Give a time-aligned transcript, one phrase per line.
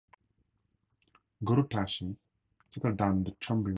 [1.43, 2.15] Guru Tashi
[2.69, 3.69] settled down in the Chumbi Valley.